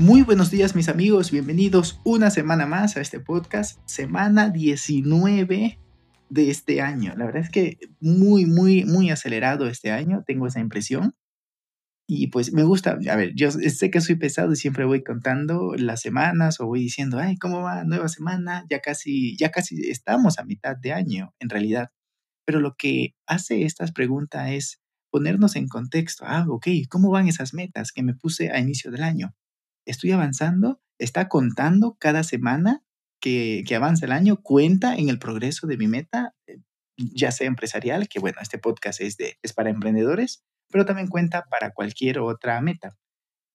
Muy 0.00 0.22
buenos 0.22 0.50
días 0.50 0.74
mis 0.74 0.88
amigos, 0.88 1.30
bienvenidos 1.30 2.00
una 2.04 2.30
semana 2.30 2.64
más 2.64 2.96
a 2.96 3.02
este 3.02 3.20
podcast, 3.20 3.78
semana 3.84 4.48
19 4.48 5.78
de 6.30 6.50
este 6.50 6.80
año. 6.80 7.12
La 7.18 7.26
verdad 7.26 7.42
es 7.42 7.50
que 7.50 7.76
muy, 8.00 8.46
muy, 8.46 8.86
muy 8.86 9.10
acelerado 9.10 9.66
este 9.66 9.90
año, 9.90 10.24
tengo 10.26 10.46
esa 10.46 10.58
impresión. 10.58 11.14
Y 12.08 12.28
pues 12.28 12.54
me 12.54 12.62
gusta, 12.62 12.98
a 13.10 13.16
ver, 13.16 13.34
yo 13.34 13.50
sé 13.50 13.90
que 13.90 14.00
soy 14.00 14.14
pesado 14.14 14.54
y 14.54 14.56
siempre 14.56 14.86
voy 14.86 15.04
contando 15.04 15.74
las 15.76 16.00
semanas 16.00 16.60
o 16.60 16.66
voy 16.66 16.80
diciendo, 16.80 17.18
ay, 17.18 17.36
¿cómo 17.36 17.60
va? 17.60 17.84
Nueva 17.84 18.08
semana, 18.08 18.64
ya 18.70 18.80
casi, 18.80 19.36
ya 19.36 19.50
casi 19.50 19.90
estamos 19.90 20.38
a 20.38 20.44
mitad 20.44 20.78
de 20.78 20.94
año, 20.94 21.34
en 21.40 21.50
realidad. 21.50 21.90
Pero 22.46 22.60
lo 22.60 22.74
que 22.74 23.16
hace 23.26 23.66
estas 23.66 23.92
preguntas 23.92 24.50
es 24.50 24.80
ponernos 25.10 25.56
en 25.56 25.68
contexto. 25.68 26.24
Ah, 26.26 26.46
ok, 26.48 26.68
¿cómo 26.88 27.10
van 27.10 27.28
esas 27.28 27.52
metas 27.52 27.92
que 27.92 28.02
me 28.02 28.14
puse 28.14 28.50
a 28.50 28.60
inicio 28.60 28.90
del 28.90 29.02
año? 29.02 29.34
Estoy 29.90 30.12
avanzando, 30.12 30.80
está 30.98 31.28
contando 31.28 31.96
cada 31.98 32.22
semana 32.22 32.82
que, 33.20 33.64
que 33.66 33.76
avanza 33.76 34.06
el 34.06 34.12
año, 34.12 34.40
cuenta 34.42 34.94
en 34.96 35.08
el 35.08 35.18
progreso 35.18 35.66
de 35.66 35.76
mi 35.76 35.88
meta, 35.88 36.34
eh, 36.46 36.58
ya 36.96 37.32
sea 37.32 37.46
empresarial, 37.46 38.08
que 38.08 38.20
bueno, 38.20 38.38
este 38.40 38.58
podcast 38.58 39.00
es, 39.00 39.16
de, 39.16 39.38
es 39.42 39.52
para 39.52 39.70
emprendedores, 39.70 40.44
pero 40.70 40.84
también 40.84 41.08
cuenta 41.08 41.44
para 41.50 41.72
cualquier 41.72 42.20
otra 42.20 42.60
meta. 42.60 42.96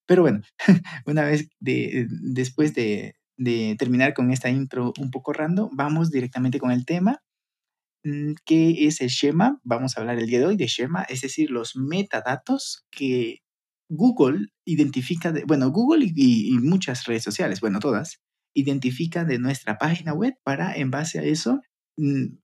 Pero 0.07 0.21
bueno, 0.21 0.41
una 1.05 1.23
vez 1.23 1.49
de, 1.59 2.07
después 2.09 2.73
de, 2.73 3.15
de 3.37 3.75
terminar 3.77 4.13
con 4.13 4.31
esta 4.31 4.49
intro 4.49 4.93
un 4.99 5.11
poco 5.11 5.33
random, 5.33 5.69
vamos 5.73 6.11
directamente 6.11 6.59
con 6.59 6.71
el 6.71 6.85
tema, 6.85 7.23
mm, 8.03 8.33
que 8.45 8.87
es 8.87 9.01
el 9.01 9.09
Shema. 9.09 9.59
Vamos 9.63 9.97
a 9.97 10.01
hablar 10.01 10.19
el 10.19 10.27
día 10.27 10.39
de 10.39 10.45
hoy 10.45 10.57
de 10.57 10.67
Shema, 10.67 11.03
es 11.03 11.21
decir, 11.21 11.49
los 11.51 11.75
metadatos 11.75 12.85
que 12.91 13.41
Google 13.89 14.47
identifica, 14.65 15.31
de, 15.31 15.43
bueno, 15.45 15.71
Google 15.71 16.11
y, 16.15 16.51
muchas 16.59 17.05
redes 17.05 17.23
sociales, 17.23 17.61
bueno, 17.61 17.79
todas, 17.79 18.19
identifican 18.55 19.27
de 19.27 19.39
nuestra 19.39 19.77
página 19.77 20.13
web 20.13 20.35
para, 20.43 20.75
en 20.75 20.91
base 20.91 21.19
a 21.19 21.23
eso, 21.23 21.61
mm, 21.97 22.37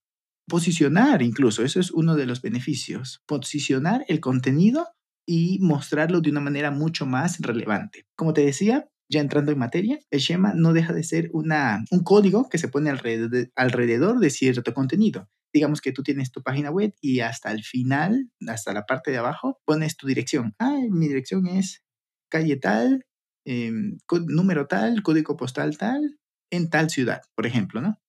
posicionar 0.48 1.22
incluso, 1.22 1.64
eso 1.64 1.80
es 1.80 1.92
uno 1.92 2.16
de 2.16 2.26
los 2.26 2.42
beneficios, 2.42 3.22
posicionar 3.26 4.06
el 4.08 4.20
contenido 4.20 4.88
y 5.26 5.60
mostrarlo 5.62 6.22
de 6.22 6.30
una 6.30 6.42
manera 6.42 6.72
mucho 6.72 7.06
más 7.06 7.40
relevante. 7.40 8.06
Como 8.16 8.34
te 8.34 8.46
decía, 8.46 8.88
ya 9.10 9.22
entrando 9.22 9.52
en 9.52 9.60
materia, 9.60 10.00
el 10.10 10.20
Shema 10.20 10.54
no 10.54 10.74
deja 10.74 10.94
de 10.94 11.04
ser 11.04 11.30
una, 11.34 11.86
un 11.92 12.04
código 12.04 12.50
que 12.50 12.58
se 12.58 12.68
pone 12.68 12.90
alrededor 12.90 13.50
alrededor 13.56 14.20
de 14.20 14.30
cierto 14.30 14.74
contenido 14.74 15.30
digamos 15.54 15.82
que 15.82 15.92
tú 15.92 16.04
tienes 16.04 16.32
tu 16.32 16.42
página 16.44 16.72
web 16.72 16.94
y 17.02 17.20
hasta 17.20 17.52
el 17.52 17.64
final, 17.64 18.32
hasta 18.48 18.74
la 18.74 18.86
parte 18.86 19.12
de 19.12 19.18
abajo, 19.18 19.60
pones 19.66 19.98
tu 19.98 20.08
dirección. 20.08 20.56
Ah, 20.60 20.78
mi 20.90 21.08
dirección 21.08 21.48
es 21.48 21.84
calle 22.30 22.58
tal, 22.58 23.06
em, 23.46 23.98
número 24.28 24.68
tal, 24.68 25.04
código 25.04 25.36
postal 25.36 25.78
tal, 25.78 26.20
en 26.52 26.70
tal 26.70 26.90
ciudad, 26.90 27.22
por 27.36 27.46
ejemplo, 27.46 27.82
¿no? 27.82 28.00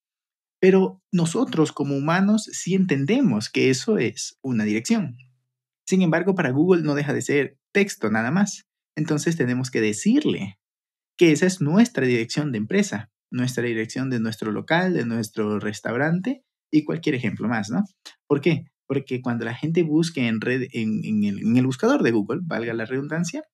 Pero 0.61 1.03
nosotros 1.13 1.73
como 1.73 1.97
humanos 1.97 2.45
sí 2.53 2.75
entendemos 2.75 3.51
que 3.51 3.70
eso 3.70 3.98
es 3.98 4.39
una 4.43 4.65
dirección. 4.65 5.17
Sin 5.85 6.03
embargo, 6.03 6.35
para 6.35 6.51
Google 6.51 6.83
no 6.83 6.95
deja 6.95 7.13
de 7.13 7.23
ser 7.23 7.59
texto 7.73 8.11
nada 8.11 8.30
más. 8.30 8.69
Entonces 8.97 9.36
tenemos 9.36 9.70
que 9.70 9.80
decirle 9.80 10.61
que 11.19 11.33
esa 11.33 11.47
es 11.47 11.61
nuestra 11.61 12.07
dirección 12.07 12.53
de 12.53 12.59
empresa, 12.59 13.11
nuestra 13.30 13.64
dirección 13.64 14.11
de 14.11 14.20
nuestro 14.20 14.53
local, 14.53 14.95
de 14.95 15.05
nuestro 15.05 15.59
restaurante 15.59 16.45
y 16.73 16.85
cualquier 16.85 17.15
ejemplo 17.15 17.47
más, 17.47 17.71
¿no? 17.71 17.85
¿Por 18.27 18.41
qué? 18.41 18.65
Porque 18.89 19.21
cuando 19.21 19.45
la 19.45 19.55
gente 19.55 19.85
busque 19.85 20.27
en, 20.27 20.41
red, 20.41 20.63
en, 20.73 21.25
el, 21.25 21.67
buscador 21.67 22.03
de 22.03 22.11
Google, 22.11 22.41
valga 22.43 22.75
la 22.75 22.87
redundancia, 22.87 23.45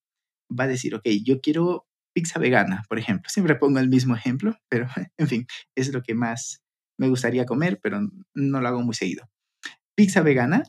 va 0.48 0.64
a 0.64 0.68
decir, 0.68 0.94
ok, 0.94 1.06
yo 1.24 1.40
quiero 1.40 1.86
pizza 2.14 2.38
vegana, 2.38 2.84
por 2.88 2.98
ejemplo. 2.98 3.28
Siempre 3.28 3.56
pongo 3.56 3.80
el 3.80 3.88
mismo 3.88 4.14
ejemplo, 4.14 4.56
pero 4.68 4.86
en 5.18 5.28
fin, 5.28 5.46
es 5.76 5.92
lo 5.92 6.02
que 6.02 6.14
más 6.14 6.62
me 6.98 7.08
gustaría 7.08 7.44
comer, 7.44 7.78
pero 7.82 8.00
no 8.34 8.60
lo 8.60 8.68
hago 8.68 8.82
muy 8.82 8.94
seguido. 8.94 9.28
Pizza 9.96 10.22
vegana 10.22 10.62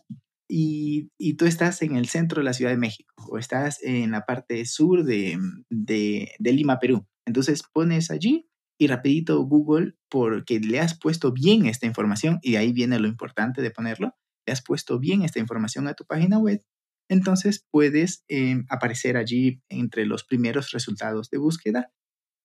y, 0.48 1.10
tú 1.38 1.46
estás 1.46 1.82
en 1.84 1.96
el 1.96 2.08
centro 2.08 2.40
de 2.40 2.46
la 2.46 2.54
Ciudad 2.54 2.72
de 2.72 2.78
México 2.78 3.14
o 3.30 3.38
estás 3.38 3.82
en 3.84 4.12
la 4.12 4.26
parte 4.26 4.66
sur 4.66 5.04
de, 5.04 5.38
de 5.70 6.54
Lima, 6.54 6.80
Perú. 6.80 7.06
Entonces 7.26 7.64
pones 7.72 8.10
allí 8.10 8.50
y 8.80 8.88
rapidito 8.88 9.44
Google, 9.44 9.96
porque 10.10 10.60
le 10.60 10.80
has 10.80 10.98
puesto 10.98 11.34
bien 11.34 11.66
esta 11.66 11.86
información, 11.86 12.40
y 12.42 12.56
ahí 12.56 12.72
viene 12.72 12.98
lo 12.98 13.08
importante 13.08 13.62
de 13.62 13.72
ponerlo, 13.72 14.16
le 14.48 14.54
has 14.54 14.64
puesto 14.64 14.98
bien 15.00 15.22
esta 15.22 15.40
información 15.40 15.88
a 15.88 15.94
tu 15.94 16.06
página 16.06 16.40
web, 16.40 16.64
entonces 17.10 17.66
puedes 17.72 18.24
em, 18.30 18.66
aparecer 18.70 19.18
allí 19.18 19.62
entre 19.68 20.06
los 20.06 20.24
primeros 20.24 20.72
resultados 20.72 21.30
de 21.30 21.40
búsqueda. 21.40 21.92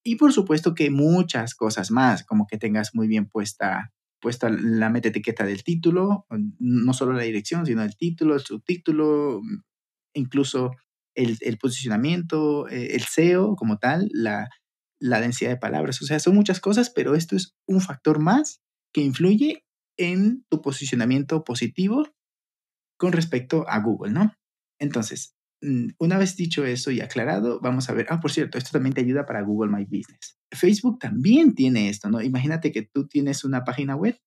Y 0.04 0.16
por 0.16 0.32
supuesto 0.32 0.74
que 0.74 0.90
muchas 0.90 1.54
cosas 1.54 1.90
más, 1.90 2.24
como 2.24 2.46
que 2.46 2.58
tengas 2.58 2.94
muy 2.94 3.06
bien 3.06 3.28
puesta, 3.28 3.92
puesta 4.20 4.50
la 4.50 4.90
meta 4.90 5.08
etiqueta 5.08 5.44
del 5.46 5.62
título, 5.62 6.26
no 6.58 6.92
solo 6.94 7.12
la 7.12 7.22
dirección, 7.22 7.64
sino 7.64 7.82
el 7.82 7.96
título, 7.96 8.34
el 8.34 8.40
subtítulo, 8.40 9.40
incluso 10.14 10.72
el, 11.14 11.38
el 11.42 11.58
posicionamiento, 11.58 12.68
eh, 12.68 12.96
el 12.96 13.02
SEO 13.02 13.54
como 13.54 13.78
tal, 13.78 14.08
la, 14.12 14.48
la 15.04 15.20
densidad 15.20 15.50
de 15.50 15.58
palabras. 15.58 16.00
O 16.00 16.06
sea, 16.06 16.18
son 16.18 16.34
muchas 16.34 16.60
cosas, 16.60 16.88
pero 16.88 17.14
esto 17.14 17.36
es 17.36 17.54
un 17.68 17.82
factor 17.82 18.20
más 18.20 18.62
que 18.90 19.02
influye 19.02 19.66
en 19.98 20.46
tu 20.48 20.62
posicionamiento 20.62 21.44
positivo 21.44 22.08
con 22.98 23.12
respecto 23.12 23.68
a 23.68 23.80
Google, 23.80 24.12
¿no? 24.12 24.32
Entonces, 24.80 25.36
mm, 25.60 25.88
una 25.98 26.16
vez 26.16 26.36
dicho 26.36 26.64
eso 26.64 26.90
y 26.90 27.02
aclarado, 27.02 27.60
vamos 27.60 27.90
a 27.90 27.92
ver, 27.92 28.06
ah, 28.08 28.18
por 28.18 28.32
cierto, 28.32 28.56
esto 28.56 28.70
también 28.72 28.94
te 28.94 29.02
ayuda 29.02 29.26
para 29.26 29.42
Google 29.42 29.70
My 29.70 29.84
Business. 29.84 30.38
Facebook 30.50 30.98
también 31.00 31.54
tiene 31.54 31.90
esto, 31.90 32.08
¿no? 32.08 32.22
Imagínate 32.22 32.72
que 32.72 32.82
tú 32.82 33.06
tienes 33.06 33.44
una 33.44 33.62
página 33.62 33.96
web, 33.96 34.18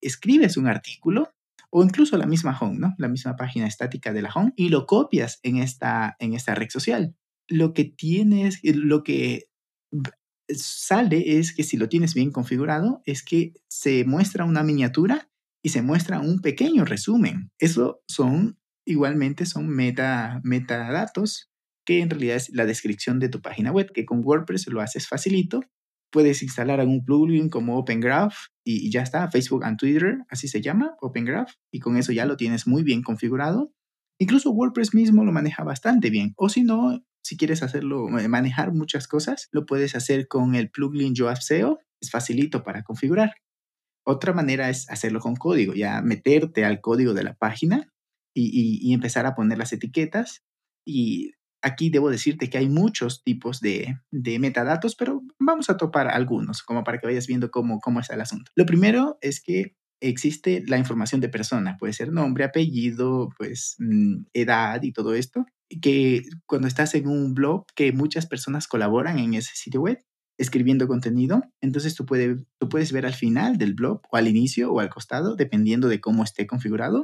escribes 0.00 0.56
un 0.56 0.68
artículo 0.68 1.32
o 1.70 1.82
incluso 1.82 2.16
la 2.16 2.26
misma 2.26 2.56
home, 2.56 2.78
¿no? 2.78 2.94
La 2.98 3.08
misma 3.08 3.34
página 3.34 3.66
estática 3.66 4.12
de 4.12 4.22
la 4.22 4.30
home 4.32 4.52
y 4.54 4.68
lo 4.68 4.86
copias 4.86 5.40
en 5.42 5.56
esta, 5.56 6.14
en 6.20 6.34
esta 6.34 6.54
red 6.54 6.68
social. 6.70 7.16
Lo 7.48 7.74
que 7.74 7.84
tienes, 7.84 8.60
lo 8.62 9.02
que 9.02 9.48
sale 10.48 11.38
es 11.38 11.54
que 11.54 11.62
si 11.62 11.76
lo 11.76 11.88
tienes 11.88 12.14
bien 12.14 12.30
configurado, 12.30 13.02
es 13.04 13.22
que 13.22 13.54
se 13.68 14.04
muestra 14.04 14.44
una 14.44 14.62
miniatura 14.62 15.30
y 15.62 15.70
se 15.70 15.82
muestra 15.82 16.20
un 16.20 16.40
pequeño 16.40 16.84
resumen. 16.84 17.50
Eso 17.58 18.02
son, 18.06 18.58
igualmente, 18.86 19.46
son 19.46 19.68
meta, 19.68 20.40
metadatos, 20.44 21.50
que 21.86 22.00
en 22.00 22.10
realidad 22.10 22.36
es 22.36 22.50
la 22.50 22.66
descripción 22.66 23.18
de 23.18 23.28
tu 23.28 23.40
página 23.40 23.72
web, 23.72 23.90
que 23.92 24.04
con 24.04 24.22
WordPress 24.24 24.68
lo 24.68 24.80
haces 24.80 25.08
facilito. 25.08 25.60
Puedes 26.10 26.42
instalar 26.42 26.80
algún 26.80 27.04
plugin 27.04 27.48
como 27.48 27.76
Open 27.76 28.00
Graph 28.00 28.34
y, 28.64 28.86
y 28.86 28.90
ya 28.90 29.02
está, 29.02 29.30
Facebook 29.30 29.64
and 29.64 29.78
Twitter, 29.78 30.18
así 30.28 30.48
se 30.48 30.60
llama, 30.60 30.94
Open 31.00 31.24
Graph, 31.24 31.52
y 31.72 31.80
con 31.80 31.96
eso 31.96 32.12
ya 32.12 32.24
lo 32.24 32.36
tienes 32.36 32.66
muy 32.66 32.82
bien 32.82 33.02
configurado. 33.02 33.72
Incluso 34.18 34.50
WordPress 34.50 34.94
mismo 34.94 35.24
lo 35.24 35.32
maneja 35.32 35.64
bastante 35.64 36.10
bien. 36.10 36.34
O 36.36 36.48
si 36.48 36.62
no, 36.62 37.04
si 37.24 37.38
quieres 37.38 37.62
hacerlo, 37.62 38.18
eh, 38.18 38.28
manejar 38.28 38.72
muchas 38.72 39.08
cosas, 39.08 39.48
lo 39.50 39.64
puedes 39.64 39.96
hacer 39.96 40.28
con 40.28 40.54
el 40.54 40.70
plugin 40.70 41.14
Yoast 41.14 41.42
SEO. 41.42 41.80
Es 42.00 42.10
facilito 42.10 42.62
para 42.62 42.82
configurar. 42.82 43.32
Otra 44.06 44.34
manera 44.34 44.68
es 44.68 44.90
hacerlo 44.90 45.20
con 45.20 45.34
código, 45.34 45.72
ya 45.72 46.02
meterte 46.02 46.66
al 46.66 46.82
código 46.82 47.14
de 47.14 47.24
la 47.24 47.34
página 47.34 47.90
y, 48.34 48.92
empezar 48.92 49.24
a 49.24 49.34
poner 49.34 49.56
las 49.56 49.72
etiquetas. 49.72 50.42
Y 50.86 51.32
aquí 51.62 51.88
debo 51.88 52.10
decirte 52.10 52.50
que 52.50 52.58
hay 52.58 52.68
muchos 52.68 53.22
tipos 53.24 53.62
de, 53.62 53.96
metadatos, 54.12 54.94
pero 54.94 55.22
vamos 55.38 55.70
a 55.70 55.78
topar 55.78 56.08
algunos, 56.08 56.62
como 56.62 56.84
para 56.84 56.98
que 56.98 57.06
vayas 57.06 57.26
viendo 57.26 57.50
cómo, 57.50 57.80
cómo 57.80 58.00
está 58.00 58.14
el 58.14 58.20
asunto. 58.20 58.52
Lo 58.54 58.66
primero 58.66 59.16
es 59.22 59.40
que 59.40 59.74
existe 60.02 60.62
la 60.66 60.76
información 60.76 61.22
de 61.22 61.30
persona, 61.30 61.78
puede 61.78 61.94
ser 61.94 62.12
nombre, 62.12 62.44
apellido, 62.44 63.30
pues 63.38 63.76
mm, 63.78 64.26
edad 64.34 64.82
y 64.82 64.92
todo 64.92 65.14
esto 65.14 65.46
que 65.80 66.22
cuando 66.46 66.68
estás 66.68 66.94
en 66.94 67.08
un 67.08 67.34
blog, 67.34 67.66
que 67.74 67.92
muchas 67.92 68.26
personas 68.26 68.68
colaboran 68.68 69.18
en 69.18 69.34
ese 69.34 69.52
sitio 69.54 69.80
web 69.80 69.98
escribiendo 70.38 70.88
contenido, 70.88 71.42
entonces 71.60 71.94
tú, 71.94 72.04
tú 72.58 72.68
puedes 72.68 72.92
ver 72.92 73.06
al 73.06 73.14
final 73.14 73.56
del 73.56 73.74
blog 73.74 74.02
o 74.10 74.16
al 74.16 74.28
inicio 74.28 74.72
o 74.72 74.80
al 74.80 74.90
costado, 74.90 75.36
dependiendo 75.36 75.88
de 75.88 76.00
cómo 76.00 76.24
esté 76.24 76.46
configurado, 76.46 77.02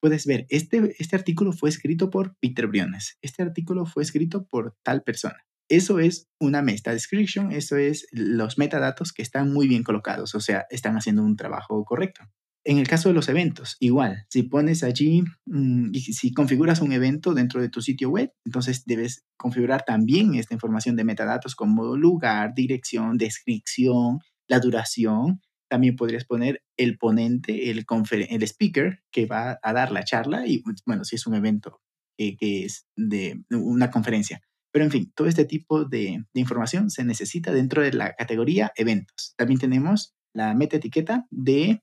puedes 0.00 0.26
ver, 0.26 0.46
este, 0.48 0.94
este 0.98 1.16
artículo 1.16 1.52
fue 1.52 1.68
escrito 1.68 2.10
por 2.10 2.36
Peter 2.40 2.66
Briones, 2.66 3.18
este 3.22 3.42
artículo 3.42 3.86
fue 3.86 4.02
escrito 4.02 4.46
por 4.46 4.74
tal 4.82 5.02
persona. 5.02 5.36
Eso 5.68 5.98
es 5.98 6.28
una 6.40 6.62
meta 6.62 6.92
description, 6.92 7.50
eso 7.50 7.76
es 7.76 8.06
los 8.12 8.56
metadatos 8.56 9.12
que 9.12 9.22
están 9.22 9.52
muy 9.52 9.66
bien 9.66 9.82
colocados, 9.82 10.34
o 10.34 10.40
sea, 10.40 10.64
están 10.70 10.96
haciendo 10.96 11.22
un 11.22 11.36
trabajo 11.36 11.84
correcto. 11.84 12.22
En 12.68 12.78
el 12.78 12.88
caso 12.88 13.08
de 13.08 13.14
los 13.14 13.28
eventos, 13.28 13.76
igual, 13.78 14.26
si 14.28 14.42
pones 14.42 14.82
allí, 14.82 15.22
mm, 15.46 15.92
si 15.94 16.32
configuras 16.32 16.80
un 16.80 16.90
evento 16.90 17.32
dentro 17.32 17.60
de 17.60 17.68
tu 17.68 17.80
sitio 17.80 18.10
web, 18.10 18.32
entonces 18.44 18.84
debes 18.86 19.24
configurar 19.36 19.84
también 19.84 20.34
esta 20.34 20.52
información 20.52 20.96
de 20.96 21.04
metadatos 21.04 21.54
como 21.54 21.96
lugar, 21.96 22.54
dirección, 22.56 23.18
descripción, 23.18 24.18
la 24.48 24.58
duración. 24.58 25.40
También 25.68 25.94
podrías 25.94 26.24
poner 26.24 26.64
el 26.76 26.98
ponente, 26.98 27.70
el, 27.70 27.86
el 28.28 28.42
speaker 28.42 28.98
que 29.12 29.26
va 29.26 29.60
a 29.62 29.72
dar 29.72 29.92
la 29.92 30.02
charla 30.02 30.44
y, 30.48 30.64
bueno, 30.84 31.04
si 31.04 31.14
es 31.14 31.26
un 31.28 31.36
evento 31.36 31.80
que, 32.18 32.64
es 32.64 32.88
de 32.96 33.44
una 33.50 33.92
conferencia. 33.92 34.42
Pero 34.72 34.84
en 34.84 34.90
fin, 34.90 35.12
todo 35.14 35.28
este 35.28 35.44
tipo 35.44 35.84
de, 35.84 36.24
información 36.34 36.90
se 36.90 37.04
necesita 37.04 37.52
dentro 37.52 37.82
de 37.82 37.92
la 37.92 38.14
categoría 38.14 38.72
eventos. 38.74 39.34
También 39.36 39.60
tenemos 39.60 40.16
la 40.34 40.52
meta 40.54 40.78
etiqueta 40.78 41.26
de 41.30 41.80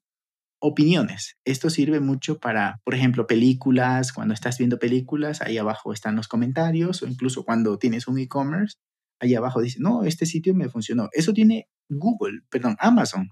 opiniones. 0.66 1.38
Esto 1.44 1.70
sirve 1.70 2.00
mucho 2.00 2.40
para, 2.40 2.80
por 2.86 2.96
ejemplo, 2.96 3.28
películas, 3.28 4.14
cuando 4.14 4.34
estás 4.34 4.58
viendo 4.58 4.80
películas, 4.80 5.42
ahí 5.42 5.58
abajo 5.58 5.92
están 5.92 6.16
los 6.16 6.30
comentarios, 6.30 7.04
o 7.04 7.08
incluso 7.08 7.44
cuando 7.44 7.78
tienes 7.78 8.08
un 8.08 8.18
e-commerce, 8.18 8.78
ahí 9.20 9.36
abajo 9.36 9.62
dice, 9.62 9.80
no, 9.82 10.06
este 10.06 10.26
sitio 10.26 10.56
me 10.56 10.70
funcionó. 10.70 11.10
Eso 11.12 11.34
tiene 11.34 11.68
Google, 11.90 12.44
perdón, 12.50 12.78
Amazon. 12.80 13.32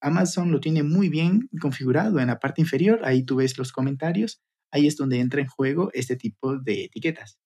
Amazon 0.00 0.52
lo 0.52 0.60
tiene 0.60 0.82
muy 0.82 1.10
bien 1.10 1.50
configurado 1.60 2.18
en 2.18 2.28
la 2.28 2.38
parte 2.38 2.62
inferior, 2.62 3.00
ahí 3.04 3.24
tú 3.24 3.36
ves 3.36 3.58
los 3.58 3.70
comentarios, 3.70 4.40
ahí 4.72 4.86
es 4.86 4.96
donde 4.96 5.20
entra 5.20 5.42
en 5.42 5.48
juego 5.48 5.90
este 5.92 6.16
tipo 6.16 6.56
de 6.56 6.84
etiquetas. 6.84 7.38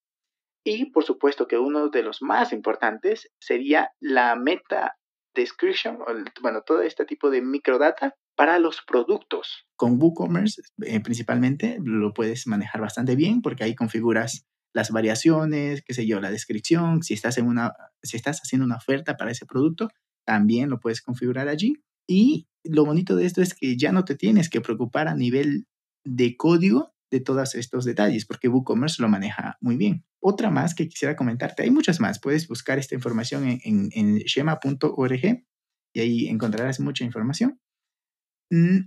Y 0.65 0.93
por 0.93 1.03
supuesto 1.03 1.49
que 1.49 1.59
uno 1.59 1.89
de 1.89 2.05
los 2.05 2.23
más 2.23 2.53
importantes 2.53 3.29
sería 3.41 3.91
la 4.01 4.37
meta 4.37 4.97
description, 5.35 5.99
bueno, 6.41 6.63
todo 6.65 6.83
este 6.83 7.05
tipo 7.05 7.31
de 7.31 7.43
microdata 7.43 8.15
para 8.39 8.61
los 8.61 8.83
productos. 8.87 9.67
Con 9.75 10.01
WooCommerce 10.01 10.63
eh, 10.87 11.01
principalmente 11.01 11.79
lo 11.83 12.15
puedes 12.15 12.47
manejar 12.47 12.81
bastante 12.81 13.17
bien 13.17 13.43
porque 13.43 13.65
ahí 13.65 13.75
configuras 13.75 14.47
las 14.73 14.93
variaciones, 14.93 15.83
qué 15.83 15.93
sé 15.93 16.07
yo, 16.07 16.21
la 16.21 16.31
descripción, 16.31 17.03
si 17.03 17.15
estás, 17.15 17.37
haciendo 17.37 18.65
una 18.65 18.77
oferta 18.77 19.17
para 19.17 19.33
ese 19.33 19.45
producto, 19.45 19.89
también 20.25 20.71
lo 20.71 20.79
puedes 20.79 21.03
configurar 21.03 21.49
allí. 21.49 21.83
Y 22.07 22.47
lo 22.63 22.85
bonito 22.85 23.17
de 23.17 23.27
esto 23.27 23.43
es 23.43 23.55
que 23.55 23.77
ya 23.77 23.91
no 23.91 24.05
te 24.05 24.15
tienes 24.15 24.49
que 24.49 24.61
preocupar 24.61 25.09
a 25.09 25.17
nivel 25.17 25.67
de 26.05 26.37
código 26.37 26.95
de 27.11 27.19
todos 27.19 27.57
estos 27.57 27.85
detalles, 27.85 28.25
porque 28.25 28.47
WooCommerce 28.47 29.03
lo 29.03 29.09
maneja 29.09 29.57
muy 29.61 29.77
bien. 29.77 30.05
Otra 30.21 30.51
más 30.51 30.77
que 30.77 30.89
quisiera 30.89 31.17
comentarte, 31.17 31.65
hay 31.65 31.73
muchas 31.73 31.99
más, 31.99 32.21
puedes 32.21 32.47
buscar 32.47 32.79
esta 32.79 32.95
información 32.95 33.49
en, 33.49 33.61
en, 33.65 33.91
en 33.95 34.17
shema.org 34.19 35.45
y 35.93 36.01
ahí 36.01 36.29
encontrarás 36.29 36.79
mucha 36.79 37.03
información. 37.03 37.59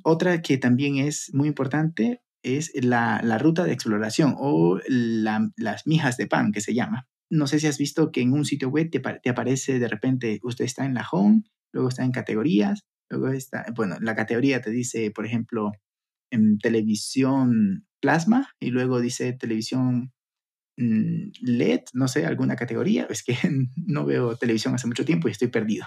Otra 0.03 0.41
que 0.41 0.57
también 0.57 0.97
es 0.97 1.29
muy 1.33 1.47
importante 1.47 2.21
es 2.43 2.71
la, 2.73 3.19
ruta 3.37 3.63
de 3.63 3.73
exploración 3.73 4.35
o 4.37 4.79
las 4.87 5.87
mijas 5.87 6.17
de 6.17 6.27
pan 6.27 6.51
que 6.51 6.61
se 6.61 6.73
llama. 6.73 7.07
No 7.29 7.47
sé 7.47 7.59
si 7.59 7.67
has 7.67 7.77
visto 7.77 8.11
que 8.11 8.21
en 8.21 8.33
un 8.33 8.45
sitio 8.45 8.69
web 8.69 8.89
te, 8.89 9.29
aparece 9.29 9.79
de 9.79 9.87
repente, 9.87 10.39
usted 10.43 10.65
está 10.65 10.85
en 10.85 10.93
la 10.93 11.07
home, 11.09 11.43
luego 11.71 11.89
está 11.89 12.03
en 12.03 12.11
categorías, 12.11 12.83
luego 13.09 13.29
está, 13.29 13.65
bueno, 13.75 13.97
la 14.01 14.15
categoría 14.15 14.61
te 14.61 14.71
dice, 14.71 15.11
por 15.11 15.25
ejemplo, 15.25 15.71
en 16.31 16.57
televisión 16.57 17.85
plasma 18.01 18.49
y 18.59 18.71
luego 18.71 18.99
dice 18.99 19.33
televisión 19.33 20.11
mm, 20.77 21.31
LED, 21.41 21.81
no 21.93 22.07
sé, 22.07 22.25
alguna 22.25 22.55
categoría. 22.55 23.07
Es 23.09 23.23
que 23.23 23.35
no 23.75 24.05
veo 24.05 24.35
televisión 24.35 24.73
hace 24.75 24.87
mucho 24.87 25.05
tiempo 25.05 25.27
y 25.27 25.31
estoy 25.31 25.49
perdido. 25.49 25.85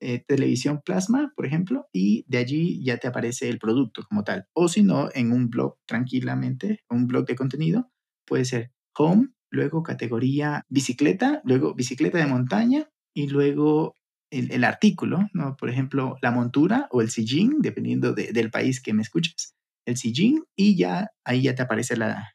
Eh, 0.00 0.22
televisión 0.26 0.80
plasma, 0.84 1.32
por 1.34 1.44
ejemplo, 1.44 1.88
y 1.92 2.24
de 2.28 2.38
allí 2.38 2.84
ya 2.84 2.98
te 2.98 3.08
aparece 3.08 3.48
el 3.48 3.58
producto 3.58 4.04
como 4.08 4.22
tal. 4.22 4.46
O 4.52 4.68
si 4.68 4.84
no, 4.84 5.08
en 5.12 5.32
un 5.32 5.50
blog 5.50 5.76
tranquilamente, 5.86 6.84
un 6.88 7.08
blog 7.08 7.26
de 7.26 7.34
contenido, 7.34 7.90
puede 8.24 8.44
ser 8.44 8.70
home, 8.96 9.30
luego 9.50 9.82
categoría 9.82 10.64
bicicleta, 10.68 11.40
luego 11.44 11.74
bicicleta 11.74 12.18
de 12.18 12.26
montaña 12.26 12.88
y 13.12 13.26
luego 13.28 13.96
el, 14.30 14.62
artículo, 14.62 15.28
¿no? 15.32 15.56
Por 15.56 15.70
ejemplo, 15.70 16.16
la 16.22 16.30
montura 16.30 16.86
o 16.90 17.00
el 17.00 17.10
sillín, 17.10 17.56
dependiendo 17.60 18.12
del 18.12 18.50
país 18.50 18.80
que 18.80 18.92
me 18.92 19.02
escuches, 19.02 19.56
el 19.84 19.96
sillín 19.96 20.44
y 20.54 20.76
ya 20.76 21.10
ahí 21.24 21.42
ya 21.42 21.54
te 21.54 21.62
aparece 21.62 21.96
la, 21.96 22.34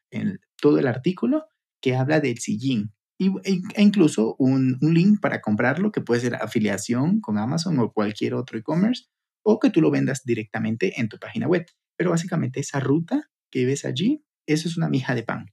todo 0.60 0.80
el 0.80 0.88
artículo 0.88 1.46
que 1.82 1.96
habla 1.96 2.20
del 2.20 2.40
sillín, 2.40 2.94
e, 3.44 3.62
e 3.76 3.82
incluso 3.82 4.36
un, 4.40 4.78
link 4.82 5.20
para 5.22 5.42
comprarlo 5.42 5.92
que 5.92 6.02
puede 6.02 6.22
ser 6.22 6.36
afiliación 6.36 7.22
con 7.22 7.38
Amazon 7.38 7.80
o 7.80 7.92
cualquier 7.92 8.34
otro 8.34 8.58
e-commerce 8.58 9.06
o 9.44 9.60
que 9.60 9.70
tú 9.70 9.82
lo 9.82 9.92
vendas 9.92 10.24
directamente 10.24 11.00
en 11.00 11.10
tu 11.10 11.18
página 11.20 11.48
web. 11.48 11.66
Pero 11.98 12.12
básicamente 12.12 12.60
esa 12.60 12.80
ruta 12.80 13.30
que 13.52 13.66
ves 13.66 13.86
allí, 13.86 14.24
eso 14.48 14.68
es 14.68 14.78
una 14.78 14.90
mija 14.90 15.16
de 15.16 15.24
pan. 15.24 15.48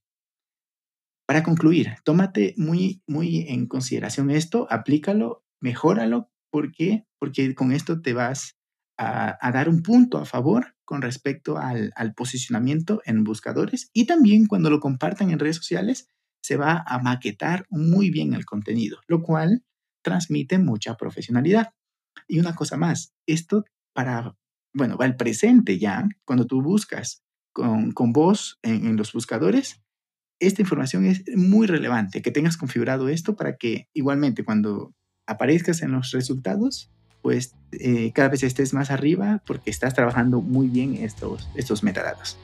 Para 1.26 1.43
concluir, 1.43 1.94
tómate 2.05 2.55
muy, 2.56 3.02
muy 3.06 3.46
en 3.49 3.67
consideración 3.67 4.31
esto, 4.31 4.66
aplícalo, 4.70 5.44
mejóralo. 5.61 6.31
¿Por 6.50 6.73
qué? 6.73 7.06
Porque 7.19 7.55
con 7.55 7.73
esto 7.73 8.00
te 8.00 8.14
vas 8.14 8.56
a, 8.99 9.50
dar 9.52 9.69
un 9.69 9.82
punto 9.82 10.19
a 10.19 10.25
favor 10.25 10.75
con 10.84 11.02
respecto 11.02 11.56
al, 11.56 11.93
al 11.94 12.14
posicionamiento 12.14 13.00
en 13.05 13.23
buscadores 13.25 13.90
y 13.93 14.06
también 14.06 14.46
cuando 14.46 14.70
lo 14.70 14.81
compartan 14.81 15.31
en 15.31 15.38
redes 15.38 15.56
sociales 15.56 16.08
se 16.42 16.56
va 16.56 16.84
a 16.87 16.98
maquetar 16.98 17.66
muy 17.70 18.10
bien 18.10 18.34
el 18.34 18.44
contenido, 18.44 19.00
lo 19.06 19.22
cual 19.22 19.64
transmite 20.02 20.58
mucha 20.58 20.96
profesionalidad. 20.96 21.72
Y 22.28 22.38
una 22.38 22.54
cosa 22.54 22.76
más, 22.76 23.12
esto 23.26 23.64
para, 23.92 24.37
bueno, 24.72 24.96
va 24.96 25.04
al 25.04 25.16
presente 25.16 25.78
ya, 25.78 26.08
cuando 26.25 26.46
tú 26.46 26.62
buscas 26.62 27.22
con, 27.52 27.92
con 27.92 28.12
voz 28.12 28.58
en, 28.62 28.96
los 28.96 29.12
buscadores, 29.12 29.82
esta 30.38 30.62
información 30.62 31.04
es 31.04 31.22
muy 31.34 31.66
relevante, 31.66 32.22
que 32.22 32.31
tengas 32.31 32.56
configurado 32.56 33.08
esto 33.08 33.37
para 33.37 33.56
que 33.56 33.88
igualmente 33.92 34.44
cuando 34.44 34.94
aparezcas 35.26 35.82
en 35.82 35.92
los 35.92 36.12
resultados, 36.12 36.90
pues 37.22 37.54
eh, 37.72 38.12
cada 38.12 38.31
vez 38.31 38.42
estés 38.42 38.72
más 38.72 38.90
arriba 38.90 39.42
porque 39.46 39.70
estás 39.70 39.94
trabajando 39.94 40.40
muy 40.40 40.69
bien 40.69 40.94
estos, 40.94 41.48
estos 41.54 41.82
metadatos. 41.82 42.38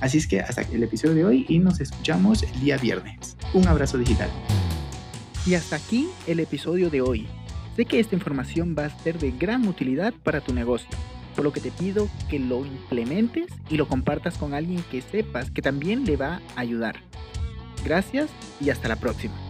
Así 0.00 0.18
es 0.18 0.26
que 0.26 0.40
hasta 0.40 0.62
el 0.62 0.82
episodio 0.82 1.14
de 1.14 1.24
hoy 1.24 1.46
y 1.48 1.58
nos 1.58 1.80
escuchamos 1.80 2.42
el 2.42 2.60
día 2.60 2.78
viernes. 2.78 3.36
Un 3.52 3.68
abrazo 3.68 3.98
digital. 3.98 4.30
Y 5.46 5.54
hasta 5.54 5.76
aquí 5.76 6.08
el 6.26 6.40
episodio 6.40 6.90
de 6.90 7.02
hoy. 7.02 7.28
Sé 7.76 7.84
que 7.84 8.00
esta 8.00 8.14
información 8.14 8.74
va 8.78 8.86
a 8.86 8.98
ser 9.02 9.18
de 9.18 9.30
gran 9.30 9.66
utilidad 9.68 10.12
para 10.22 10.40
tu 10.40 10.52
negocio, 10.52 10.90
por 11.34 11.44
lo 11.44 11.52
que 11.52 11.60
te 11.60 11.70
pido 11.70 12.08
que 12.28 12.38
lo 12.38 12.64
implementes 12.64 13.46
y 13.68 13.76
lo 13.76 13.86
compartas 13.88 14.36
con 14.36 14.54
alguien 14.54 14.82
que 14.90 15.02
sepas 15.02 15.50
que 15.50 15.62
también 15.62 16.04
le 16.04 16.16
va 16.16 16.40
a 16.56 16.60
ayudar. 16.60 16.96
Gracias 17.84 18.30
y 18.60 18.70
hasta 18.70 18.88
la 18.88 18.96
próxima. 18.96 19.49